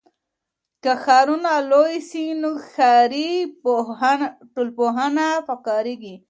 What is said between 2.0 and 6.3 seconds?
سي نو ښاري ټولنپوهنه پکاریږي.